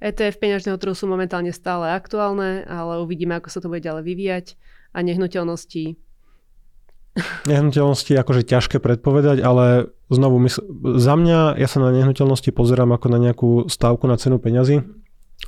ETF 0.00 0.40
peňažného 0.40 0.80
trhu 0.80 0.96
sú 0.96 1.04
momentálne 1.04 1.52
stále 1.52 1.92
aktuálne, 1.92 2.64
ale 2.64 3.04
uvidíme, 3.04 3.36
ako 3.36 3.48
sa 3.52 3.60
to 3.60 3.68
bude 3.68 3.84
ďalej 3.84 4.04
vyvíjať. 4.04 4.46
A 4.90 5.06
nehnuteľnosti 5.06 6.00
Nehnuteľnosti 7.46 8.10
je 8.14 8.22
akože 8.22 8.42
ťažké 8.46 8.76
predpovedať, 8.78 9.42
ale 9.42 9.90
znovu 10.08 10.38
mysl- 10.46 10.62
za 10.98 11.18
mňa, 11.18 11.58
ja 11.58 11.66
sa 11.66 11.82
na 11.82 11.90
nehnuteľnosti 11.90 12.54
pozerám 12.54 12.94
ako 12.94 13.06
na 13.10 13.18
nejakú 13.18 13.50
stávku 13.66 14.06
na 14.06 14.14
cenu 14.14 14.38
peňazí 14.38 14.86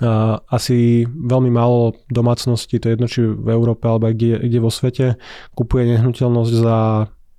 a 0.02 0.42
asi 0.50 1.06
veľmi 1.06 1.52
málo 1.52 1.94
domácností, 2.10 2.80
to 2.80 2.90
je 2.90 2.94
jedno 2.96 3.06
či 3.06 3.22
v 3.22 3.48
Európe 3.52 3.86
alebo 3.86 4.10
kde, 4.10 4.42
kde 4.42 4.58
vo 4.58 4.72
svete, 4.72 5.20
kupuje 5.54 5.86
nehnuteľnosť 5.94 6.52
za 6.52 6.78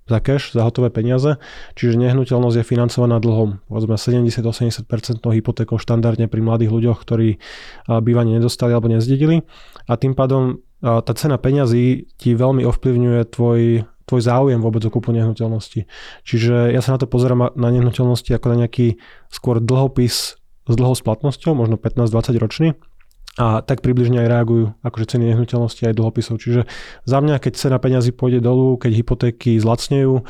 za 0.03 0.19
cash, 0.19 0.51
za 0.51 0.67
hotové 0.67 0.91
peniaze, 0.91 1.39
čiže 1.79 1.95
nehnuteľnosť 1.95 2.59
je 2.59 2.65
financovaná 2.67 3.23
dlhom. 3.23 3.63
Povedzme 3.71 3.95
70-80% 3.95 5.23
hypotékov 5.23 5.79
štandardne 5.79 6.27
pri 6.27 6.41
mladých 6.43 6.71
ľuďoch, 6.75 6.97
ktorí 6.99 7.39
bývanie 7.87 8.37
nedostali 8.37 8.75
alebo 8.75 8.91
nezdedili 8.91 9.47
a 9.87 9.93
tým 9.95 10.11
pádom 10.15 10.59
tá 10.83 11.15
cena 11.15 11.39
peňazí 11.39 12.11
ti 12.19 12.35
veľmi 12.35 12.67
ovplyvňuje 12.67 13.21
tvoj, 13.31 13.87
tvoj 14.03 14.21
záujem 14.21 14.59
vôbec 14.59 14.83
o 14.83 14.91
kúpu 14.91 15.15
nehnuteľnosti. 15.15 15.87
Čiže 16.27 16.75
ja 16.75 16.83
sa 16.83 16.95
na 16.95 16.99
to 16.99 17.07
pozerám 17.07 17.55
na 17.55 17.69
nehnuteľnosti 17.71 18.27
ako 18.35 18.51
na 18.51 18.67
nejaký 18.67 18.99
skôr 19.31 19.63
dlhopis 19.63 20.35
s 20.63 20.73
dlhou 20.75 20.95
splatnosťou, 20.95 21.55
možno 21.55 21.79
15-20 21.79 22.35
ročný, 22.35 22.67
a 23.33 23.65
tak 23.65 23.81
približne 23.81 24.21
aj 24.21 24.29
reagujú 24.29 24.65
akože 24.85 25.17
ceny 25.17 25.33
nehnuteľnosti 25.33 25.81
aj 25.89 25.97
dlhopisov. 25.97 26.37
Čiže 26.37 26.69
za 27.01 27.17
mňa, 27.17 27.41
keď 27.41 27.53
cena 27.57 27.77
peňazí 27.81 28.13
pôjde 28.13 28.45
dolu, 28.45 28.77
keď 28.77 28.93
hypotéky 28.93 29.57
zlacnejú 29.57 30.21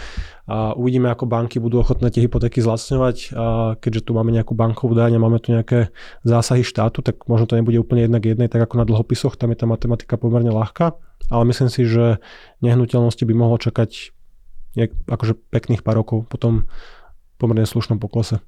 a 0.47 0.71
uvidíme, 0.71 1.11
ako 1.11 1.27
banky 1.27 1.59
budú 1.59 1.83
ochotné 1.83 2.07
tie 2.15 2.23
hypotéky 2.23 2.63
zlacňovať 2.63 3.35
a 3.35 3.75
keďže 3.75 4.07
tu 4.07 4.15
máme 4.15 4.31
nejakú 4.31 4.55
bankovú 4.55 4.95
daň 4.95 5.19
a 5.19 5.23
máme 5.23 5.43
tu 5.43 5.51
nejaké 5.51 5.91
zásahy 6.23 6.63
štátu, 6.63 7.03
tak 7.03 7.27
možno 7.27 7.43
to 7.43 7.59
nebude 7.59 7.75
úplne 7.75 8.07
jednak 8.07 8.23
jednej, 8.23 8.47
tak 8.47 8.71
ako 8.71 8.79
na 8.79 8.87
dlhopisoch, 8.87 9.35
tam 9.35 9.51
je 9.51 9.59
tá 9.59 9.67
matematika 9.67 10.15
pomerne 10.15 10.55
ľahká, 10.55 10.95
ale 11.27 11.43
myslím 11.51 11.67
si, 11.67 11.83
že 11.83 12.23
nehnuteľnosti 12.63 13.23
by 13.27 13.33
mohlo 13.35 13.59
čakať 13.59 14.15
nejak, 14.79 14.95
akože 15.11 15.33
pekných 15.51 15.83
pár 15.83 15.99
rokov 15.99 16.23
potom 16.31 16.71
pomerne 17.35 17.67
slušnom 17.67 17.99
poklese. 17.99 18.39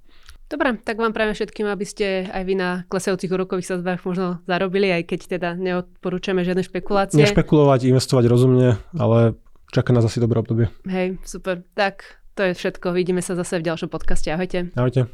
Dobre, 0.46 0.78
tak 0.78 1.02
vám 1.02 1.12
prajem 1.12 1.34
všetkým, 1.34 1.68
aby 1.68 1.86
ste 1.86 2.30
aj 2.30 2.44
vy 2.46 2.54
na 2.54 2.70
klesajúcich 2.88 3.34
úrokových 3.34 3.76
sadzbách 3.76 4.06
možno 4.06 4.46
zarobili, 4.46 4.94
aj 4.94 5.04
keď 5.10 5.20
teda 5.38 5.50
neodporúčame 5.58 6.46
žiadne 6.46 6.62
špekulácie. 6.62 7.20
Nešpekulovať, 7.20 7.90
investovať 7.90 8.26
rozumne, 8.30 8.78
ale 8.96 9.34
čaká 9.76 9.92
nás 9.92 10.08
asi 10.08 10.24
dobré 10.24 10.40
obdobie. 10.40 10.72
Hej, 10.88 11.20
super. 11.28 11.66
Tak 11.76 12.24
to 12.40 12.48
je 12.48 12.54
všetko. 12.56 12.96
Vidíme 12.96 13.20
sa 13.20 13.36
zase 13.36 13.60
v 13.60 13.68
ďalšom 13.68 13.92
podcaste. 13.92 14.32
Ahojte. 14.32 14.72
Ahojte. 14.80 15.04